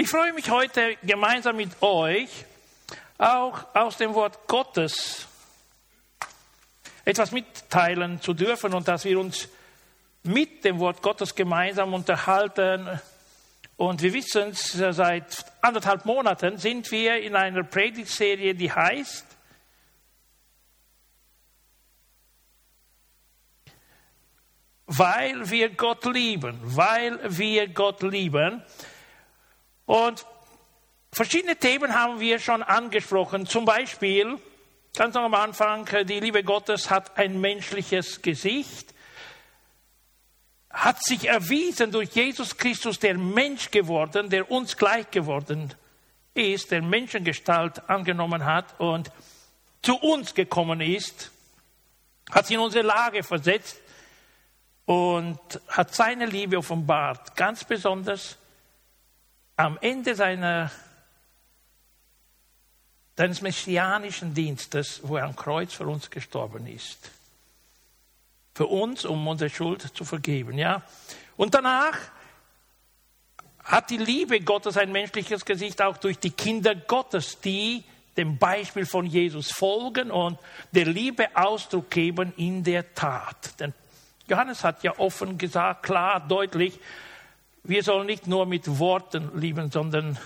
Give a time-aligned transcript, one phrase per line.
[0.00, 2.28] Ich freue mich heute gemeinsam mit euch
[3.18, 5.26] auch aus dem Wort Gottes
[7.04, 9.48] etwas mitteilen zu dürfen und dass wir uns
[10.22, 13.00] mit dem Wort Gottes gemeinsam unterhalten.
[13.76, 19.26] Und wir wissen es, seit anderthalb Monaten sind wir in einer Predigtserie, die heißt
[24.86, 28.62] Weil wir Gott lieben, weil wir Gott lieben.
[29.88, 30.26] Und
[31.10, 33.46] verschiedene Themen haben wir schon angesprochen.
[33.46, 34.38] Zum Beispiel,
[34.94, 38.92] ganz am Anfang, die Liebe Gottes hat ein menschliches Gesicht
[40.68, 45.72] hat sich erwiesen durch Jesus Christus, der Mensch geworden, der uns gleich geworden
[46.34, 49.10] ist, der Menschengestalt angenommen hat und
[49.80, 51.30] zu uns gekommen ist,
[52.30, 53.80] hat sich in unsere Lage versetzt
[54.84, 58.36] und hat seine Liebe offenbart, ganz besonders
[59.58, 60.70] am Ende seiner,
[63.16, 67.10] seines messianischen Dienstes, wo er am Kreuz für uns gestorben ist
[68.58, 70.58] für uns, um unsere Schuld zu vergeben.
[70.58, 70.82] Ja?
[71.36, 71.96] Und danach
[73.62, 77.84] hat die Liebe Gottes ein menschliches Gesicht auch durch die Kinder Gottes, die
[78.16, 80.40] dem Beispiel von Jesus folgen und
[80.72, 83.60] der Liebe Ausdruck geben in der Tat.
[83.60, 83.72] Denn
[84.26, 86.80] Johannes hat ja offen gesagt, klar, deutlich,
[87.68, 90.18] wir sollen nicht nur mit Worten lieben, sondern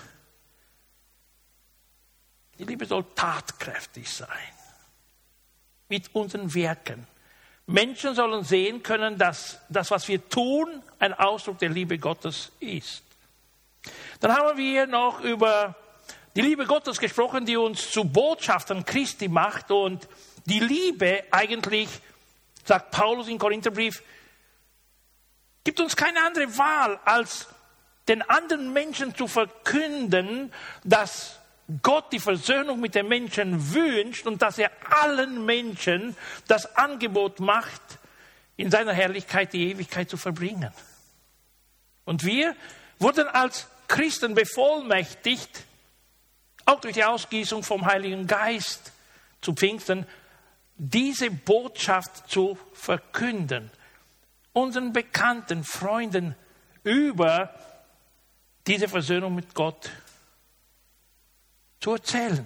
[2.57, 4.29] die Liebe soll tatkräftig sein.
[5.89, 7.05] Mit unseren Werken.
[7.65, 13.03] Menschen sollen sehen können, dass das, was wir tun, ein Ausdruck der Liebe Gottes ist.
[14.21, 15.75] Dann haben wir noch über
[16.37, 20.07] die Liebe Gottes gesprochen, die uns zu Botschaftern Christi macht und
[20.45, 21.89] die Liebe eigentlich,
[22.63, 24.01] sagt Paulus im Korintherbrief,
[25.63, 27.47] gibt uns keine andere Wahl, als
[28.07, 30.51] den anderen Menschen zu verkünden,
[30.83, 31.39] dass
[31.81, 36.15] Gott die Versöhnung mit den Menschen wünscht und dass er allen Menschen
[36.47, 37.81] das Angebot macht,
[38.57, 40.71] in seiner Herrlichkeit die Ewigkeit zu verbringen.
[42.05, 42.55] Und wir
[42.99, 45.63] wurden als Christen bevollmächtigt,
[46.65, 48.91] auch durch die Ausgießung vom Heiligen Geist
[49.41, 50.05] zu Pfingsten,
[50.75, 53.71] diese Botschaft zu verkünden,
[54.53, 56.35] unseren Bekannten, Freunden
[56.83, 57.53] über
[58.67, 59.89] diese Versöhnung mit Gott
[61.79, 62.45] zu erzählen.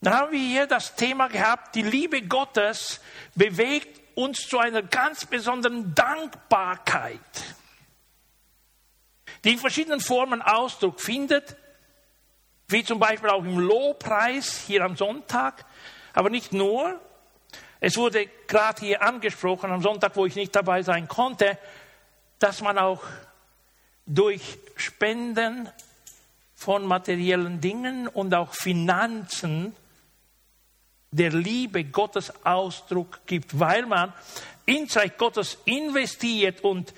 [0.00, 3.00] Dann haben wir hier das Thema gehabt, die Liebe Gottes
[3.34, 7.20] bewegt uns zu einer ganz besonderen Dankbarkeit,
[9.44, 11.56] die in verschiedenen Formen Ausdruck findet,
[12.68, 15.64] wie zum Beispiel auch im Lobpreis hier am Sonntag,
[16.12, 17.00] aber nicht nur.
[17.84, 21.58] Es wurde gerade hier angesprochen, am Sonntag, wo ich nicht dabei sein konnte,
[22.38, 23.02] dass man auch
[24.06, 25.68] durch Spenden
[26.54, 29.74] von materiellen Dingen und auch Finanzen
[31.10, 34.12] der Liebe Gottes Ausdruck gibt, weil man
[34.64, 36.94] in Zeit Gottes investiert und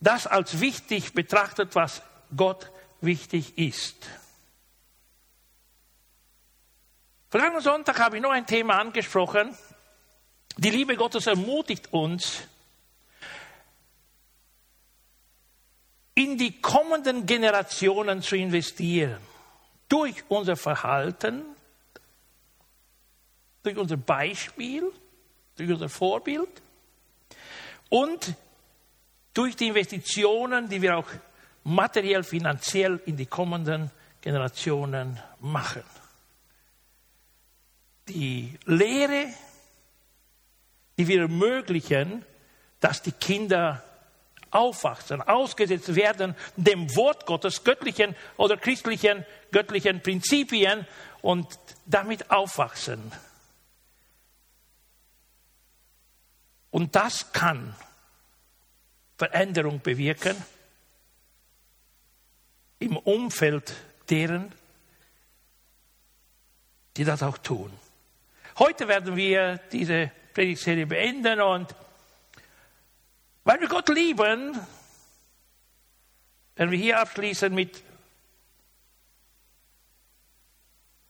[0.00, 2.00] das als wichtig betrachtet, was
[2.34, 2.70] Gott
[3.02, 4.06] wichtig ist.
[7.28, 9.54] Vergangenen Sonntag habe ich noch ein Thema angesprochen.
[10.56, 12.42] Die Liebe Gottes ermutigt uns,
[16.14, 19.18] in die kommenden Generationen zu investieren.
[19.88, 21.42] Durch unser Verhalten,
[23.62, 24.84] durch unser Beispiel,
[25.56, 26.62] durch unser Vorbild
[27.88, 28.34] und
[29.32, 31.08] durch die Investitionen, die wir auch
[31.64, 33.90] materiell, finanziell in die kommenden
[34.20, 35.82] Generationen machen.
[38.08, 39.26] Die Lehre,
[40.98, 42.24] die wir ermöglichen,
[42.80, 43.82] dass die Kinder
[44.50, 50.86] aufwachsen, ausgesetzt werden dem Wort Gottes, göttlichen oder christlichen, göttlichen Prinzipien
[51.22, 51.46] und
[51.86, 53.12] damit aufwachsen.
[56.70, 57.74] Und das kann
[59.16, 60.36] Veränderung bewirken
[62.78, 63.74] im Umfeld
[64.10, 64.52] deren,
[66.96, 67.72] die das auch tun.
[68.58, 71.74] Heute werden wir diese Predigtserie beenden und
[73.44, 74.58] weil wir Gott lieben,
[76.56, 77.82] wenn wir hier abschließen mit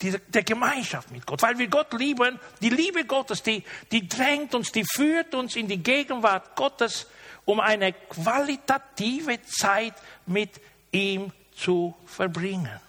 [0.02, 4.54] dieser, der Gemeinschaft mit Gott, weil wir Gott lieben, die Liebe Gottes, die, die drängt
[4.54, 7.06] uns, die führt uns in die Gegenwart Gottes,
[7.44, 9.94] um eine qualitative Zeit
[10.26, 10.60] mit
[10.92, 12.80] ihm zu verbringen.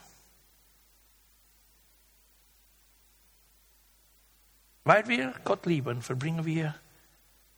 [4.86, 6.72] Weil wir Gott lieben, verbringen wir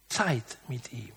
[0.09, 1.13] Zeit mit ihm.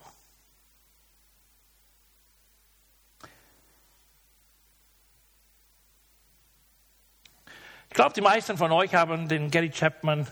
[7.87, 10.27] Ich glaube, die meisten von euch haben den Gary Chapman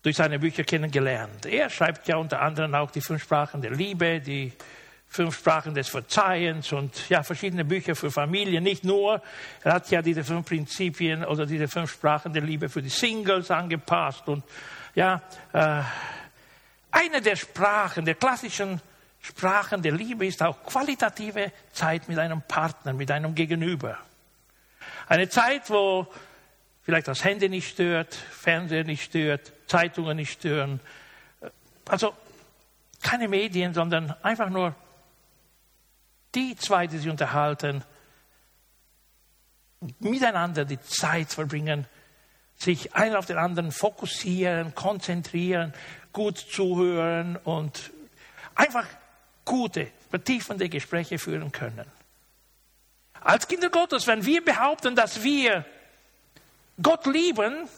[0.00, 1.44] durch seine Bücher kennengelernt.
[1.44, 4.54] Er schreibt ja unter anderem auch die fünf Sprachen der Liebe, die
[5.08, 8.64] fünf Sprachen des Verzeihens und ja, verschiedene Bücher für Familien.
[8.64, 9.20] Nicht nur,
[9.62, 13.50] er hat ja diese fünf Prinzipien oder diese fünf Sprachen der Liebe für die Singles
[13.50, 14.42] angepasst und
[14.96, 15.22] ja,
[15.52, 15.82] äh,
[16.90, 18.80] eine der Sprachen, der klassischen
[19.20, 23.98] Sprachen der Liebe ist auch qualitative Zeit mit einem Partner, mit einem Gegenüber.
[25.06, 26.06] Eine Zeit, wo
[26.82, 30.80] vielleicht das Handy nicht stört, Fernseher nicht stört, Zeitungen nicht stören.
[31.86, 32.14] Also
[33.02, 34.74] keine Medien, sondern einfach nur
[36.34, 37.84] die zwei, die sich unterhalten,
[40.00, 41.86] miteinander die Zeit verbringen,
[42.56, 45.74] sich einer auf den anderen fokussieren, konzentrieren,
[46.12, 47.92] gut zuhören und
[48.54, 48.86] einfach
[49.44, 51.84] gute, vertiefende Gespräche führen können.
[53.20, 55.64] Als Kinder Gottes, wenn wir behaupten, dass wir
[56.80, 57.68] Gott lieben,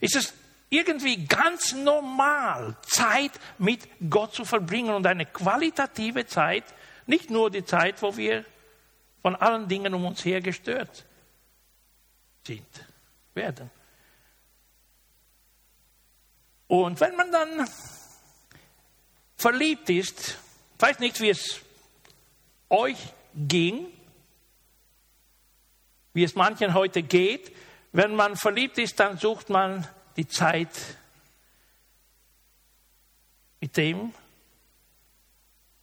[0.00, 0.34] ist es
[0.68, 6.64] irgendwie ganz normal, Zeit mit Gott zu verbringen und eine qualitative Zeit,
[7.06, 8.44] nicht nur die Zeit, wo wir
[9.22, 11.04] von allen Dingen um uns her gestört
[12.46, 12.86] sind,
[13.34, 13.70] werden.
[16.68, 17.68] Und wenn man dann
[19.36, 20.38] verliebt ist,
[20.78, 21.60] weiß nicht, wie es
[22.68, 22.98] euch
[23.34, 23.86] ging,
[26.12, 27.54] wie es manchen heute geht,
[27.92, 30.70] wenn man verliebt ist, dann sucht man die Zeit
[33.60, 34.12] mit dem,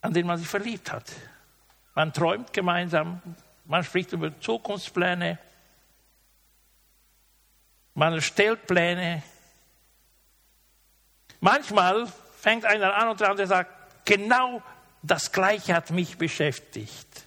[0.00, 1.10] an den man sich verliebt hat.
[1.94, 3.22] Man träumt gemeinsam,
[3.64, 5.38] man spricht über Zukunftspläne,
[7.94, 9.22] man erstellt Pläne.
[11.40, 12.06] Manchmal
[12.40, 14.62] fängt einer an und der sagt, genau
[15.02, 17.24] das Gleiche hat mich beschäftigt.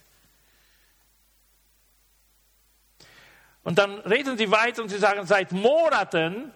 [3.64, 6.52] Und dann reden sie weiter und sie sagen, seit Monaten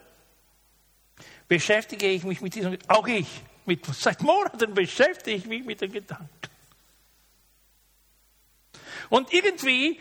[1.47, 3.27] beschäftige ich mich mit diesem, auch ich,
[3.65, 6.29] mit, seit Monaten beschäftige ich mich mit den Gedanken.
[9.09, 9.99] Und irgendwie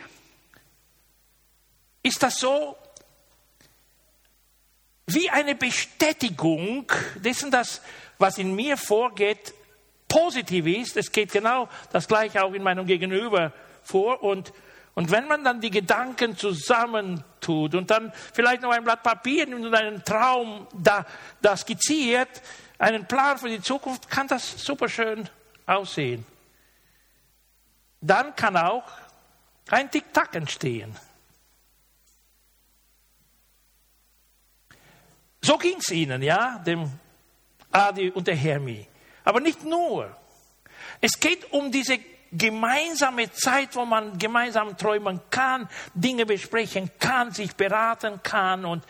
[2.03, 2.77] ist das so
[5.15, 7.81] wie eine Bestätigung dessen, dass
[8.19, 9.55] was in mir vorgeht,
[10.09, 10.97] positiv ist.
[10.97, 13.53] Es geht genau das gleiche auch in meinem Gegenüber
[13.83, 14.53] vor und
[14.95, 19.65] und wenn man dann die Gedanken zusammentut und dann vielleicht noch ein Blatt Papier nimmt
[19.65, 21.07] und einen Traum da,
[21.41, 22.29] da skizziert,
[22.79, 25.29] einen Plan für die Zukunft, kann das super schön
[25.65, 26.27] aussehen.
[28.01, 28.85] Dann kann auch
[29.71, 30.97] ein Tick-Tack entstehen.
[35.43, 36.91] So ging es ihnen, ja, dem
[37.71, 38.87] Adi und der Hermi.
[39.25, 40.17] Aber nicht nur.
[41.01, 41.99] Es geht um diese
[42.33, 48.85] gemeinsame Zeit, wo man gemeinsam träumen kann, Dinge besprechen kann, sich beraten kann und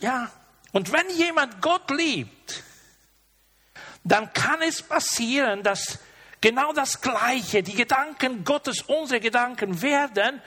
[0.00, 0.30] ja,
[0.72, 2.62] und wenn jemand Gott liebt,
[4.02, 5.98] dann kann es passieren, dass
[6.40, 10.40] genau das Gleiche, die Gedanken Gottes unsere Gedanken werden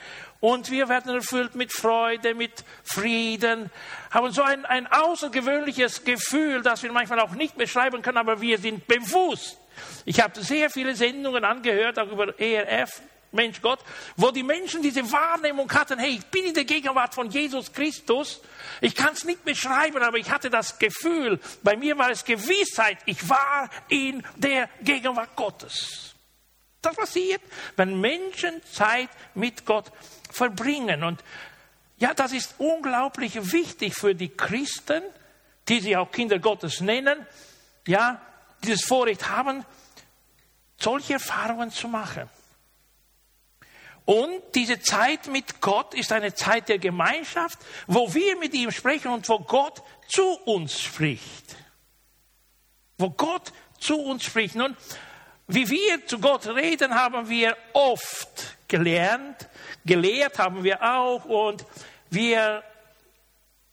[0.44, 3.70] und wir werden erfüllt mit Freude, mit Frieden,
[4.10, 8.58] haben so ein, ein außergewöhnliches Gefühl, das wir manchmal auch nicht beschreiben können, aber wir
[8.58, 9.56] sind bewusst,
[10.04, 13.00] ich habe sehr viele Sendungen angehört, auch über ERF,
[13.32, 13.78] Mensch Gott,
[14.16, 18.42] wo die Menschen diese Wahrnehmung hatten, hey, ich bin in der Gegenwart von Jesus Christus.
[18.82, 22.98] Ich kann es nicht beschreiben, aber ich hatte das Gefühl, bei mir war es Gewissheit,
[23.06, 26.13] ich war in der Gegenwart Gottes.
[26.84, 27.40] Das passiert,
[27.76, 29.90] wenn Menschen Zeit mit Gott
[30.30, 31.02] verbringen.
[31.02, 31.22] Und
[31.98, 35.02] ja, das ist unglaublich wichtig für die Christen,
[35.68, 37.26] die sich auch Kinder Gottes nennen.
[37.86, 38.20] Ja,
[38.62, 39.64] dieses Vorrecht haben,
[40.78, 42.28] solche Erfahrungen zu machen.
[44.04, 49.10] Und diese Zeit mit Gott ist eine Zeit der Gemeinschaft, wo wir mit ihm sprechen
[49.10, 51.56] und wo Gott zu uns spricht.
[52.98, 54.56] Wo Gott zu uns spricht.
[54.56, 54.76] Nun,
[55.46, 59.48] wie wir zu Gott reden, haben wir oft gelernt,
[59.84, 61.64] gelehrt haben wir auch und
[62.10, 62.62] wir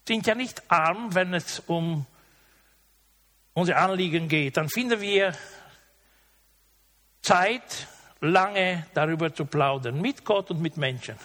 [0.07, 2.05] sind ja nicht arm, wenn es um
[3.53, 5.33] unsere Anliegen geht, dann finden wir
[7.21, 7.87] Zeit,
[8.19, 11.15] lange darüber zu plaudern, mit Gott und mit Menschen.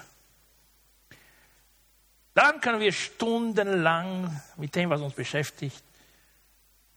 [2.34, 5.82] Dann können wir stundenlang mit dem, was uns beschäftigt,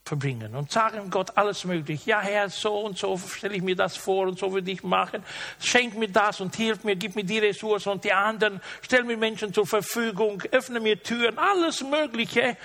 [0.10, 2.10] verbringen und sagen Gott alles mögliche.
[2.10, 5.24] Ja, Herr, so und so stelle ich mir das vor und so würde ich machen.
[5.60, 8.60] Schenk mir das und hilf mir, gib mir die Ressourcen und die anderen.
[8.82, 12.58] Stell mir Menschen zur Verfügung, öffne mir Türen, alles Mögliche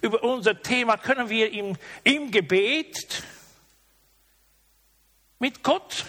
[0.00, 3.24] über unser Thema können wir im, im Gebet
[5.40, 6.04] mit Gott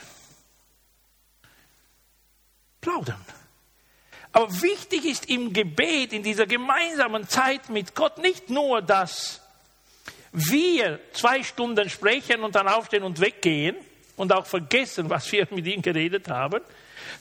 [2.82, 3.26] plaudern.
[4.32, 9.43] Aber wichtig ist im Gebet, in dieser gemeinsamen Zeit mit Gott, nicht nur, dass
[10.34, 13.76] wir zwei Stunden sprechen und dann aufstehen und weggehen
[14.16, 16.62] und auch vergessen, was wir mit ihm geredet haben,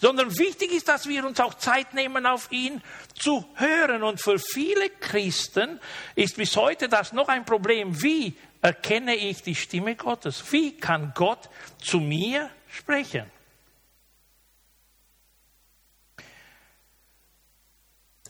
[0.00, 2.82] sondern wichtig ist, dass wir uns auch Zeit nehmen, auf ihn
[3.14, 4.02] zu hören.
[4.02, 5.78] Und für viele Christen
[6.14, 8.02] ist bis heute das noch ein Problem.
[8.02, 10.42] Wie erkenne ich die Stimme Gottes?
[10.50, 13.30] Wie kann Gott zu mir sprechen?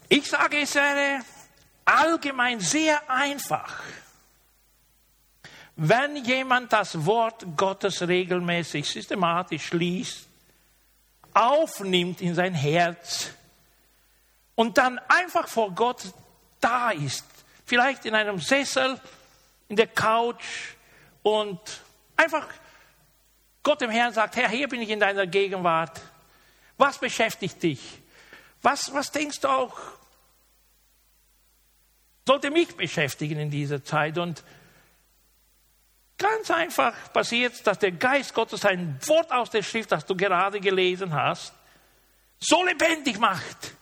[0.08, 1.20] Ich sage, es wäre
[1.86, 3.82] allgemein sehr einfach,
[5.76, 10.28] wenn jemand das Wort Gottes regelmäßig, systematisch liest,
[11.34, 13.30] aufnimmt in sein Herz
[14.54, 16.02] und dann einfach vor Gott
[16.60, 17.24] da ist,
[17.64, 19.00] vielleicht in einem Sessel,
[19.68, 20.44] in der Couch
[21.22, 21.60] und
[22.16, 22.46] einfach
[23.62, 26.00] Gott dem Herrn sagt, Herr, hier bin ich in deiner Gegenwart.
[26.76, 27.80] Was beschäftigt dich?
[28.60, 29.78] Was, was denkst du auch
[32.26, 34.18] sollte mich beschäftigen in dieser Zeit.
[34.18, 34.44] Und
[36.22, 40.60] ganz einfach passiert, dass der Geist Gottes ein Wort aus der Schrift, das du gerade
[40.60, 41.52] gelesen hast,
[42.38, 43.74] so lebendig macht.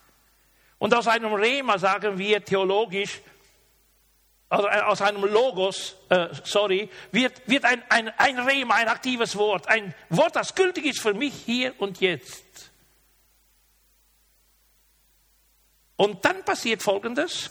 [0.79, 3.21] Und aus einem Rema sagen wir theologisch,
[4.49, 9.69] also aus einem Logos, äh, sorry, wird, wird ein, ein, ein Rema, ein aktives Wort,
[9.69, 12.73] ein Wort, das gültig ist für mich hier und jetzt.
[15.97, 17.51] Und dann passiert Folgendes.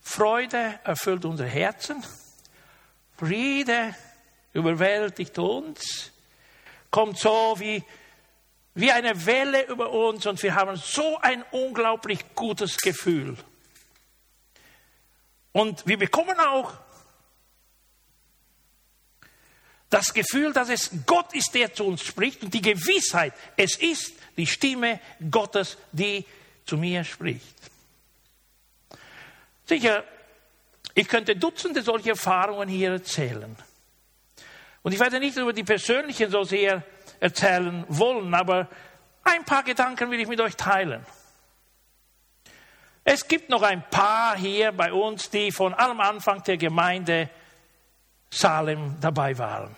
[0.00, 2.04] Freude erfüllt unser Herzen.
[3.16, 3.94] Friede
[4.52, 6.12] überwältigt uns.
[6.90, 7.82] Kommt so wie,
[8.74, 13.36] wie eine Welle über uns und wir haben so ein unglaublich gutes Gefühl.
[15.52, 16.74] Und wir bekommen auch
[19.88, 24.12] das Gefühl, dass es Gott ist, der zu uns spricht und die Gewissheit, es ist
[24.36, 26.24] die Stimme Gottes, die
[26.66, 27.54] zu mir spricht.
[29.64, 30.04] Sicher,
[30.96, 33.54] ich könnte Dutzende solche Erfahrungen hier erzählen.
[34.82, 36.82] Und ich werde nicht über die persönlichen so sehr
[37.20, 38.66] erzählen wollen, aber
[39.22, 41.04] ein paar Gedanken will ich mit euch teilen.
[43.04, 47.28] Es gibt noch ein paar hier bei uns, die von allem Anfang der Gemeinde
[48.30, 49.76] Salem dabei waren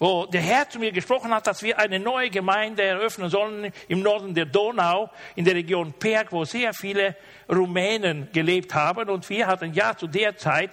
[0.00, 4.00] wo der Herr zu mir gesprochen hat, dass wir eine neue Gemeinde eröffnen sollen im
[4.00, 7.14] Norden der Donau, in der Region Perg, wo sehr viele
[7.48, 9.10] Rumänen gelebt haben.
[9.10, 10.70] Und wir hatten ja zu der Zeit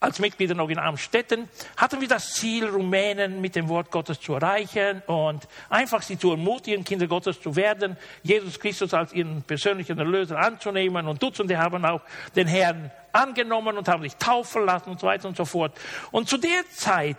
[0.00, 4.32] als Mitglieder noch in Amstetten, hatten wir das Ziel, Rumänen mit dem Wort Gottes zu
[4.32, 9.98] erreichen und einfach sie zu ermutigen, Kinder Gottes zu werden, Jesus Christus als ihren persönlichen
[9.98, 11.06] Erlöser anzunehmen.
[11.06, 12.00] Und Dutzende haben auch
[12.34, 15.78] den Herrn angenommen und haben sich taufen lassen und so weiter und so fort.
[16.10, 17.16] Und zu der Zeit,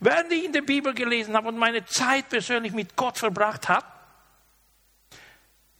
[0.00, 3.86] während ich in der Bibel gelesen habe und meine Zeit persönlich mit Gott verbracht habe,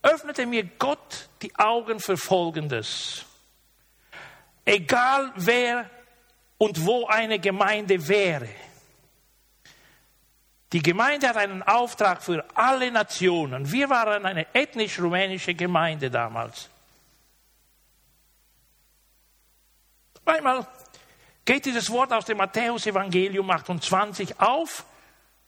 [0.02, 3.24] öffnete mir Gott die Augen für Folgendes.
[4.64, 5.90] Egal wer
[6.58, 8.48] und wo eine Gemeinde wäre,
[10.72, 13.70] die Gemeinde hat einen Auftrag für alle Nationen.
[13.70, 16.68] Wir waren eine ethnisch-rumänische Gemeinde damals.
[20.24, 20.66] Einmal
[21.46, 24.84] geht dieses Wort aus dem Matthäus-Evangelium 28 auf,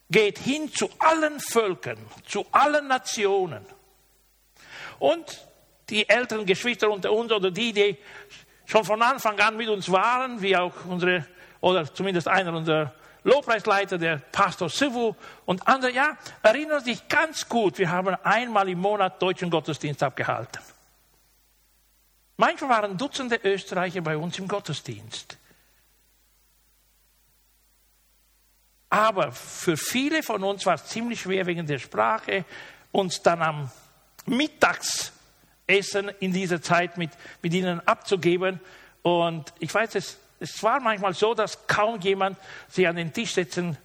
[0.09, 3.67] geht hin zu allen Völkern, zu allen Nationen.
[4.99, 5.47] Und
[5.90, 7.99] die älteren Geschwister unter uns oder die, die
[8.64, 11.26] schon von Anfang an mit uns waren, wie auch unsere,
[11.61, 15.14] oder zumindest einer unserer Lobpreisleiter, der Pastor Sivu
[15.47, 20.62] und andere, ja, erinnern sich ganz gut, wir haben einmal im Monat deutschen Gottesdienst abgehalten.
[22.37, 25.38] Manchmal waren Dutzende Österreicher bei uns im Gottesdienst.
[28.90, 32.45] Aber für viele von uns war es ziemlich schwer wegen der Sprache,
[32.90, 33.71] uns dann am
[34.26, 37.11] Mittagsessen in dieser Zeit mit,
[37.42, 38.61] mit ihnen abzugeben.
[39.02, 43.35] Und ich weiß, es, es war manchmal so, dass kaum jemand sich an den Tisch
[43.35, 43.76] setzen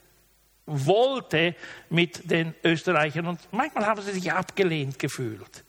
[0.65, 1.55] wollte
[1.89, 3.27] mit den Österreichern.
[3.27, 5.63] Und manchmal haben sie sich abgelehnt gefühlt.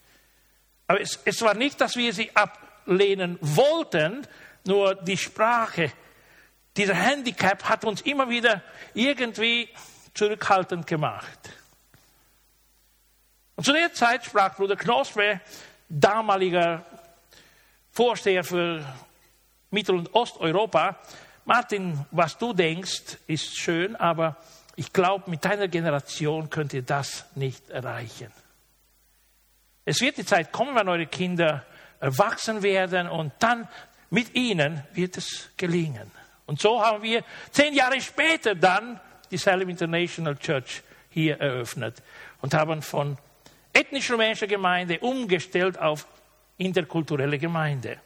[0.86, 4.26] Aber es, es war nicht, dass wir sie ab, ablehnen wollten,
[4.66, 5.90] nur die Sprache,
[6.76, 8.62] dieser Handicap hat uns immer wieder
[8.94, 9.68] irgendwie
[10.14, 11.38] zurückhaltend gemacht.
[13.56, 15.40] Und zu der Zeit sprach Bruder Knospe,
[15.88, 16.84] damaliger
[17.92, 18.84] Vorsteher für
[19.70, 20.98] Mittel- und Osteuropa,
[21.44, 24.36] Martin, was du denkst, ist schön, aber
[24.76, 28.32] ich glaube, mit deiner Generation könnt ihr das nicht erreichen.
[29.84, 31.64] Es wird die Zeit kommen, wenn eure Kinder
[32.00, 33.68] erwachsen werden und dann
[34.10, 36.10] mit ihnen wird es gelingen.
[36.46, 42.02] Und so haben wir zehn Jahre später dann die Salem International Church hier eröffnet
[42.40, 43.18] und haben von
[43.72, 46.06] ethnisch-rumänischer Gemeinde umgestellt auf
[46.58, 48.00] interkulturelle Gemeinde.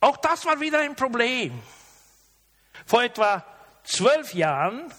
[0.00, 1.62] Auch das war wieder ein Problem.
[2.84, 3.44] Vor etwa
[3.84, 4.92] zwölf Jahren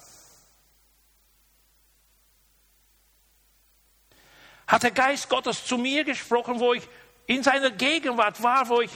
[4.65, 6.87] hat der Geist Gottes zu mir gesprochen, wo ich
[7.27, 8.91] in seiner Gegenwart war, wo ich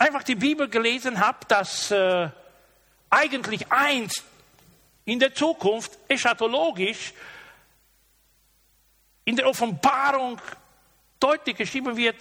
[0.00, 2.28] einfach die Bibel gelesen habe, dass äh,
[3.10, 4.24] eigentlich einst
[5.04, 7.12] in der Zukunft eschatologisch
[9.24, 10.40] in der Offenbarung
[11.20, 12.16] deutlich geschrieben wird,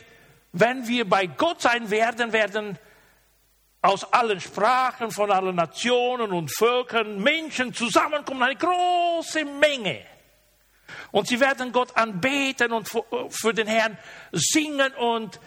[0.53, 2.77] wenn wir bei Gott sein werden, werden
[3.81, 10.05] aus allen Sprachen, von allen Nationen und Völkern Menschen zusammenkommen, eine große Menge.
[11.11, 12.89] Und sie werden Gott anbeten und
[13.29, 13.97] für den Herrn
[14.31, 15.39] singen und,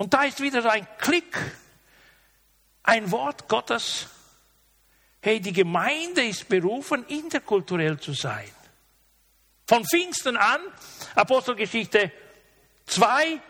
[0.00, 1.36] und da ist wieder ein Klick,
[2.84, 4.06] ein Wort Gottes.
[5.20, 8.50] Hey, die Gemeinde ist berufen, interkulturell zu sein.
[9.66, 10.62] Von Pfingsten an,
[11.14, 12.10] Apostelgeschichte
[12.86, 13.42] 2,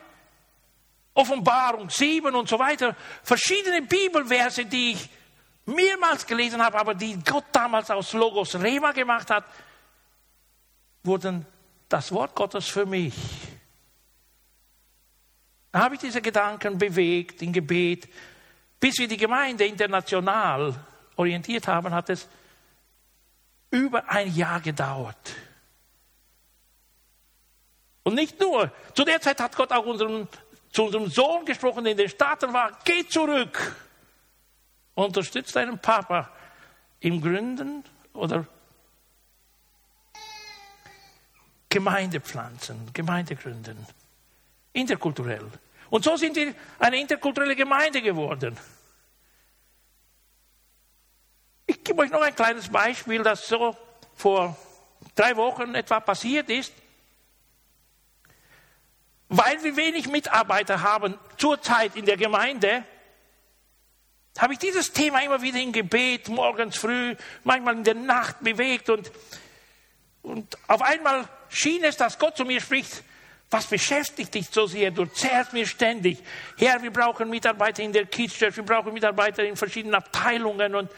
[1.14, 5.08] Offenbarung 7 und so weiter, verschiedene Bibelverse, die ich
[5.66, 9.44] mehrmals gelesen habe, aber die Gott damals aus Logos Rema gemacht hat,
[11.04, 11.46] wurden
[11.88, 13.14] das Wort Gottes für mich.
[15.72, 18.08] Da habe ich diese Gedanken bewegt in Gebet.
[18.78, 20.74] Bis wir die Gemeinde international
[21.16, 22.28] orientiert haben, hat es
[23.70, 25.34] über ein Jahr gedauert.
[28.02, 30.26] Und nicht nur, zu der Zeit hat Gott auch unseren,
[30.72, 33.76] zu unserem Sohn gesprochen, der in den Staaten war, geh zurück,
[34.94, 36.30] unterstützt deinen Papa
[37.00, 38.46] im Gründen oder
[41.68, 43.86] Gemeinde pflanzen, Gemeinde gründen,
[44.72, 45.46] interkulturell.
[45.90, 48.56] Und so sind wir eine interkulturelle Gemeinde geworden.
[51.66, 53.76] Ich gebe euch noch ein kleines Beispiel, das so
[54.14, 54.56] vor
[55.14, 56.72] drei Wochen etwa passiert ist.
[59.28, 62.84] Weil wir wenig Mitarbeiter haben zurzeit in der Gemeinde,
[64.38, 68.88] habe ich dieses Thema immer wieder im Gebet, morgens früh, manchmal in der Nacht bewegt
[68.88, 69.10] und,
[70.22, 73.04] und auf einmal schien es, dass Gott zu mir spricht,
[73.50, 74.92] was beschäftigt dich so sehr?
[74.92, 76.22] Du zerrst mir ständig.
[76.56, 80.90] Herr, wir brauchen Mitarbeiter in der Kids Church, wir brauchen Mitarbeiter in verschiedenen Abteilungen und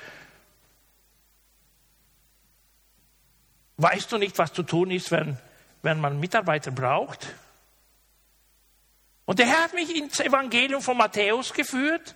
[3.79, 5.39] weißt du nicht, was zu tun ist, wenn,
[5.81, 7.27] wenn man Mitarbeiter braucht?
[9.25, 12.15] Und der Herr hat mich ins Evangelium von Matthäus geführt.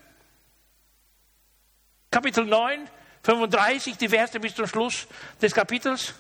[2.11, 2.89] Kapitel 9,
[3.23, 5.07] 35, die Verse bis zum Schluss
[5.41, 6.15] des Kapitels.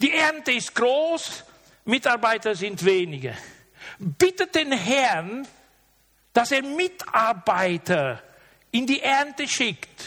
[0.00, 1.44] Die Ernte ist groß,
[1.84, 3.36] Mitarbeiter sind wenige.
[3.98, 5.46] Bittet den Herrn,
[6.32, 8.22] dass er Mitarbeiter
[8.70, 10.04] in die Ernte schickt.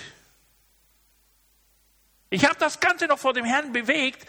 [2.29, 4.25] Ich habe das Ganze noch vor dem Herrn bewegt,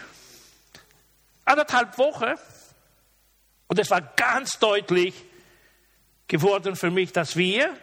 [1.45, 2.35] anderthalb Wochen,
[3.67, 5.15] und es war ganz deutlich,
[6.29, 7.77] geworden für mich, dass wir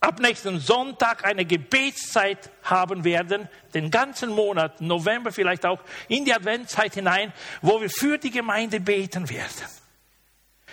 [0.00, 6.34] ab nächsten Sonntag eine Gebetszeit haben werden, den ganzen Monat, November vielleicht auch, in die
[6.34, 9.66] Adventszeit hinein, wo wir für die Gemeinde beten werden.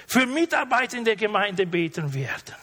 [0.07, 2.55] Für Mitarbeiter in der Gemeinde beten werden.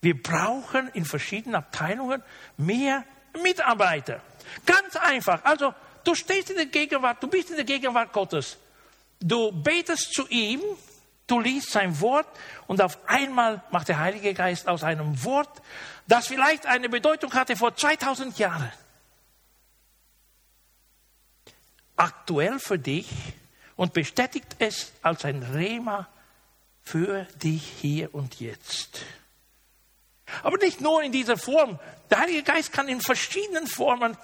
[0.00, 2.22] Wir brauchen in verschiedenen Abteilungen
[2.56, 3.04] mehr
[3.42, 4.20] Mitarbeiter.
[4.66, 5.44] Ganz einfach.
[5.44, 8.58] Also, du stehst in der Gegenwart, du bist in der Gegenwart Gottes.
[9.20, 10.60] Du betest zu ihm,
[11.28, 12.26] Du liest sein Wort
[12.66, 15.62] und auf einmal macht der Heilige Geist aus einem Wort,
[16.06, 18.72] das vielleicht eine Bedeutung hatte vor 2000 Jahren,
[21.96, 23.08] aktuell für dich
[23.76, 26.08] und bestätigt es als ein Rema
[26.82, 29.02] für dich hier und jetzt.
[30.42, 31.78] Aber nicht nur in dieser Form.
[32.08, 34.16] Der Heilige Geist kann in verschiedenen Formen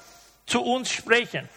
[0.46, 1.48] zu uns sprechen.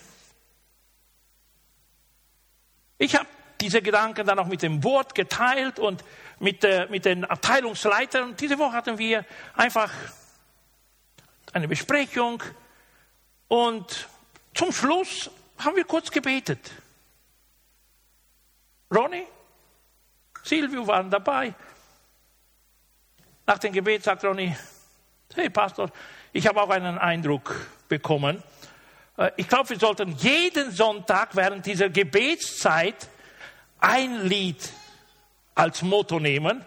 [2.98, 3.28] Ich habe
[3.62, 6.04] diese Gedanken dann auch mit dem Wort geteilt und
[6.40, 8.36] mit, äh, mit den Abteilungsleitern.
[8.38, 9.92] Diese Woche hatten wir einfach
[11.54, 12.44] eine Besprechung
[13.48, 14.08] und
[14.54, 16.72] zum Schluss haben wir kurz gebetet.
[18.94, 19.26] Ronny,
[20.44, 21.54] Silvio waren dabei.
[23.46, 24.56] Nach dem Gebet sagt Ronny,
[25.34, 25.90] hey Pastor,
[26.32, 27.56] ich habe auch einen Eindruck
[27.88, 28.44] bekommen.
[29.18, 33.10] Äh, ich glaube, wir sollten jeden Sonntag während dieser Gebetszeit
[33.80, 34.70] ein Lied
[35.56, 36.64] als Motto nehmen,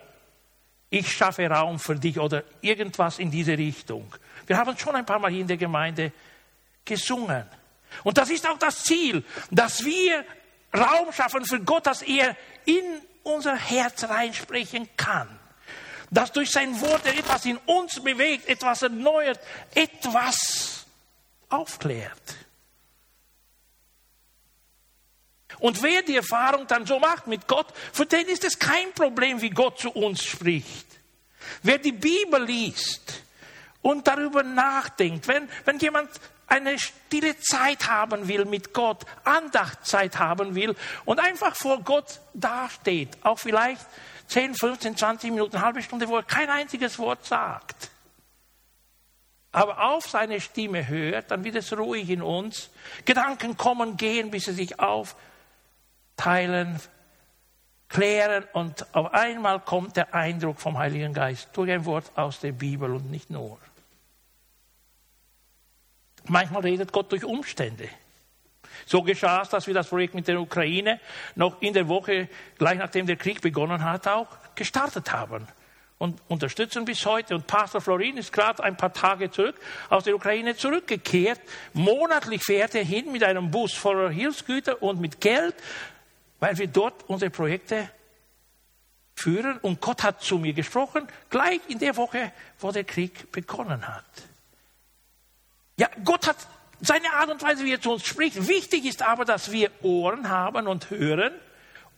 [0.91, 4.13] ich schaffe Raum für dich oder irgendwas in diese Richtung.
[4.47, 6.13] Wir haben schon ein paar Mal hier in der Gemeinde
[6.85, 7.45] gesungen.
[8.03, 10.25] Und das ist auch das Ziel, dass wir
[10.77, 12.85] Raum schaffen für Gott, dass er in
[13.23, 15.29] unser Herz reinsprechen kann.
[16.11, 19.39] Dass durch sein Wort er etwas in uns bewegt, etwas erneuert,
[19.75, 20.87] etwas
[21.49, 22.40] aufklärt.
[25.61, 29.41] Und wer die Erfahrung dann so macht mit Gott, für den ist es kein Problem,
[29.41, 30.87] wie Gott zu uns spricht.
[31.63, 33.23] Wer die Bibel liest
[33.83, 36.11] und darüber nachdenkt, wenn, wenn jemand
[36.47, 43.11] eine stille Zeit haben will mit Gott, Andachtzeit haben will und einfach vor Gott dasteht,
[43.23, 43.87] auch vielleicht
[44.29, 47.91] 10, 15, 20 Minuten, eine halbe Stunde, wo er kein einziges Wort sagt,
[49.53, 52.71] aber auf seine Stimme hört, dann wird es ruhig in uns.
[53.05, 54.79] Gedanken kommen, gehen, bis sie sich
[56.21, 56.79] aufteilen,
[57.89, 62.53] klären und auf einmal kommt der Eindruck vom Heiligen Geist durch ein Wort aus der
[62.53, 63.59] Bibel und nicht nur.
[66.27, 67.89] Manchmal redet Gott durch Umstände.
[68.87, 71.01] So geschah es, dass wir das Projekt mit der Ukraine
[71.35, 72.29] noch in der Woche,
[72.59, 75.49] gleich nachdem der Krieg begonnen hat, auch gestartet haben
[75.99, 77.35] und unterstützen bis heute.
[77.35, 79.57] Und Pastor Florin ist gerade ein paar Tage zurück
[79.89, 81.41] aus der Ukraine zurückgekehrt.
[81.73, 85.55] Monatlich fährt er hin mit einem Bus voller Hilfsgüter und mit Geld,
[86.41, 87.89] weil wir dort unsere Projekte
[89.15, 89.59] führen.
[89.59, 94.05] Und Gott hat zu mir gesprochen, gleich in der Woche, wo der Krieg begonnen hat.
[95.77, 96.37] Ja, Gott hat
[96.81, 98.49] seine Art und Weise, wie er zu uns spricht.
[98.49, 101.33] Wichtig ist aber, dass wir Ohren haben und hören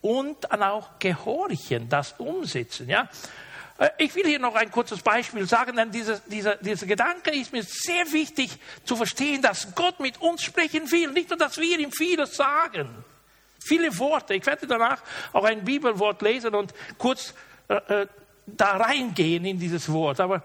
[0.00, 2.88] und dann auch gehorchen, das umsetzen.
[2.88, 3.08] Ja?
[3.78, 7.52] Äh, ich will hier noch ein kurzes Beispiel sagen, denn dieser, dieser, dieser Gedanke ist
[7.52, 11.12] mir sehr wichtig zu verstehen, dass Gott mit uns sprechen will.
[11.12, 13.04] Nicht nur, dass wir ihm vieles sagen.
[13.62, 14.34] Viele Worte.
[14.34, 17.34] Ich werde danach auch ein Bibelwort lesen und kurz
[17.68, 18.06] äh, äh
[18.44, 20.18] da reingehen in dieses Wort.
[20.18, 20.44] Aber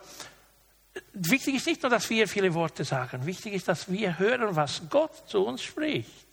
[1.13, 3.25] wichtig ist nicht nur, dass wir viele Worte sagen.
[3.25, 6.27] Wichtig ist, dass wir hören, was Gott zu uns spricht.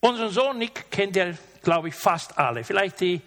[0.00, 2.64] Unseren Sohn Nick kennt er glaube ich, fast alle.
[2.64, 3.20] Vielleicht die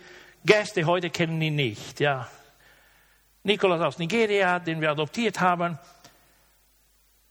[0.46, 2.00] Gäste heute kennen ihn nicht.
[2.00, 2.28] Ja.
[3.44, 5.78] Nikolaus aus Nigeria, den wir adoptiert haben,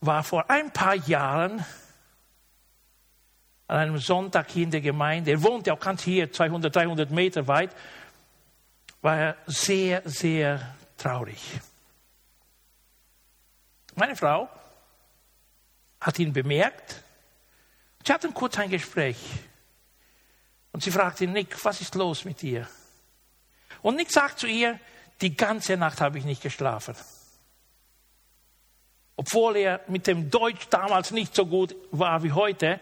[0.02, 1.64] war vor ein paar Jahren
[3.68, 5.30] an einem Sonntag hier in der Gemeinde.
[5.30, 7.74] Er wohnt ja auch ganz hier, 200, 300 Meter weit.
[9.00, 11.40] War er sehr, sehr traurig.
[13.94, 14.48] Meine Frau
[16.00, 17.02] hat ihn bemerkt.
[18.04, 19.18] Sie hatten kurz ein Gespräch.
[20.72, 22.68] Und sie fragt ihn, Nick, was ist los mit dir?
[23.82, 24.80] Und Nick sagt zu ihr,
[25.20, 26.96] die ganze Nacht habe ich nicht geschlafen.
[29.16, 32.80] Obwohl er mit dem Deutsch damals nicht so gut war wie heute.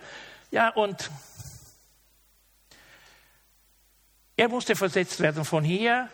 [0.50, 1.10] Ja, und
[4.36, 6.08] er musste versetzt werden von hier,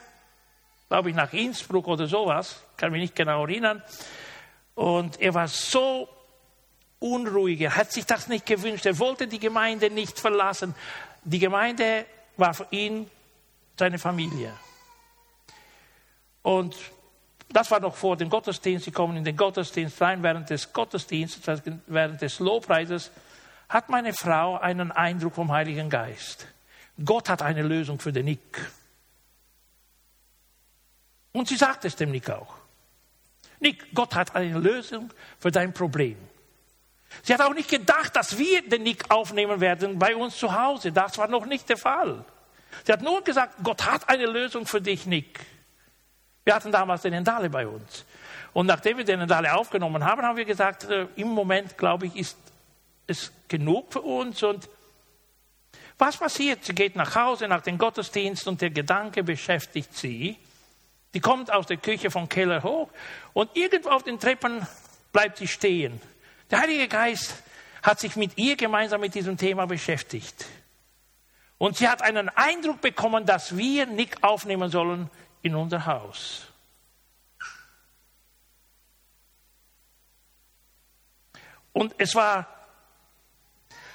[0.88, 3.82] glaube ich, nach Innsbruck oder sowas, kann mich nicht genau erinnern.
[4.74, 6.08] Und er war so
[6.98, 10.74] unruhig, er hat sich das nicht gewünscht, er wollte die Gemeinde nicht verlassen.
[11.24, 13.10] Die Gemeinde war für ihn
[13.78, 14.52] seine Familie.
[16.42, 16.76] Und
[17.48, 18.84] das war noch vor dem Gottesdienst.
[18.84, 20.22] Sie kommen in den Gottesdienst rein.
[20.22, 23.10] Während des Gottesdienstes, während des Lobpreises,
[23.68, 26.46] hat meine Frau einen Eindruck vom Heiligen Geist.
[27.04, 28.70] Gott hat eine Lösung für den Nick.
[31.32, 32.54] Und sie sagt es dem Nick auch.
[33.60, 36.16] Nick, Gott hat eine Lösung für dein Problem.
[37.22, 40.92] Sie hat auch nicht gedacht, dass wir den Nick aufnehmen werden bei uns zu Hause.
[40.92, 42.24] Das war noch nicht der Fall.
[42.84, 45.40] Sie hat nur gesagt, Gott hat eine Lösung für dich, Nick.
[46.46, 48.04] Wir hatten damals den Endale bei uns.
[48.52, 52.14] Und nachdem wir den Endale aufgenommen haben, haben wir gesagt, äh, im Moment, glaube ich,
[52.14, 52.38] ist
[53.08, 54.44] es genug für uns.
[54.44, 54.68] Und
[55.98, 56.64] was passiert?
[56.64, 60.36] Sie geht nach Hause nach dem Gottesdienst und der Gedanke beschäftigt sie.
[61.14, 62.90] Die kommt aus der Küche vom Keller hoch
[63.32, 64.64] und irgendwo auf den Treppen
[65.12, 66.00] bleibt sie stehen.
[66.52, 67.42] Der Heilige Geist
[67.82, 70.46] hat sich mit ihr gemeinsam mit diesem Thema beschäftigt.
[71.58, 75.10] Und sie hat einen Eindruck bekommen, dass wir Nick aufnehmen sollen
[75.42, 76.46] in unser Haus.
[81.72, 82.46] Und es war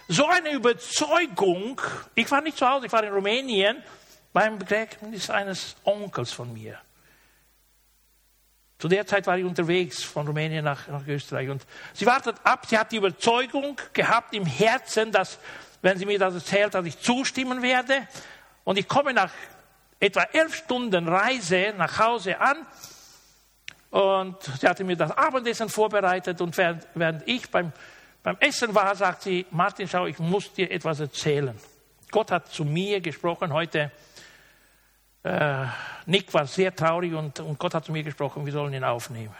[0.07, 1.81] so eine Überzeugung.
[2.15, 3.81] Ich war nicht zu Hause, ich war in Rumänien
[4.33, 6.79] beim Begräbnis eines Onkels von mir.
[8.77, 12.65] Zu der Zeit war ich unterwegs von Rumänien nach, nach Österreich und sie wartet ab,
[12.67, 15.39] sie hat die Überzeugung gehabt im Herzen, dass,
[15.81, 18.07] wenn sie mir das erzählt, dass ich zustimmen werde.
[18.63, 19.31] Und ich komme nach
[20.01, 22.65] etwa elf Stunden Reise nach Hause an
[23.91, 27.71] und sie hatte mir das Abendessen vorbereitet und während, während ich beim,
[28.23, 31.57] beim Essen war, sagt sie, Martin, schau, ich muss dir etwas erzählen.
[32.09, 33.91] Gott hat zu mir gesprochen heute
[35.23, 35.65] äh,
[36.07, 39.35] Nick war sehr traurig und, und Gott hat zu mir gesprochen, wir sollen ihn aufnehmen.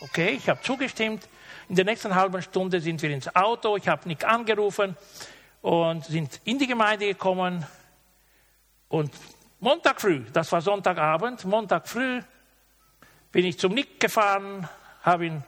[0.00, 1.28] Okay, ich habe zugestimmt.
[1.68, 3.76] In der nächsten halben Stunde sind wir ins Auto.
[3.76, 4.96] Ich habe Nick angerufen
[5.64, 7.64] und sind in die Gemeinde gekommen.
[8.90, 9.10] Und
[9.60, 12.20] Montag früh, das war Sonntagabend, Montag früh
[13.32, 14.68] bin ich zum Nick gefahren,
[15.02, 15.42] habe ihn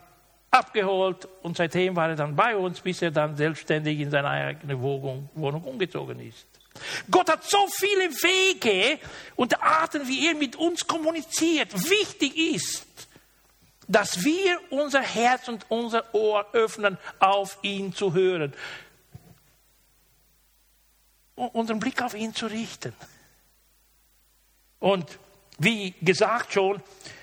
[0.49, 4.81] abgeholt und seitdem war er dann bei uns, bis er dann selbstständig in seine eigene
[4.81, 6.47] Wohnung, Wohnung umgezogen ist.
[7.11, 8.99] Gott hat so viele Wege
[9.35, 11.71] und Arten, wie er mit uns kommuniziert.
[11.75, 12.87] Wichtig ist,
[13.87, 18.53] dass wir unser Herz und unser Ohr öffnen, auf ihn zu hören.
[21.37, 22.93] Unseren Blick auf ihn zu richten.
[24.79, 25.19] Und
[25.59, 26.81] wie gesagt schon,